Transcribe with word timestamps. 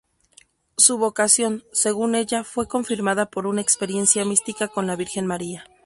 Su 0.77 0.97
vocación, 0.97 1.63
según 1.73 2.15
ella, 2.15 2.43
fue 2.43 2.67
confirmada 2.67 3.27
por 3.29 3.45
una 3.45 3.61
experiencia 3.61 4.25
mística 4.25 4.67
con 4.67 4.87
la 4.87 4.95
Virgen 4.95 5.27
María. 5.27 5.65